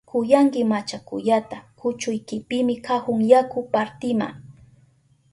¡Yuyanki 0.09 0.61
machakuyata 0.71 1.57
kuchuykipimi 1.79 2.75
kahun 2.85 3.19
yaku 3.31 3.59
partima! 3.73 4.27